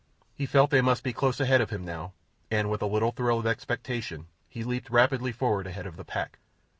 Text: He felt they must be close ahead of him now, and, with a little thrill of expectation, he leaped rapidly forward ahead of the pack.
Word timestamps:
He 0.33 0.47
felt 0.47 0.71
they 0.71 0.81
must 0.81 1.03
be 1.03 1.13
close 1.13 1.39
ahead 1.39 1.61
of 1.61 1.69
him 1.69 1.85
now, 1.85 2.13
and, 2.49 2.71
with 2.71 2.81
a 2.81 2.87
little 2.87 3.11
thrill 3.11 3.37
of 3.37 3.45
expectation, 3.45 4.25
he 4.49 4.63
leaped 4.63 4.89
rapidly 4.89 5.31
forward 5.31 5.67
ahead 5.67 5.85
of 5.85 5.95
the 5.95 6.03
pack. 6.03 6.39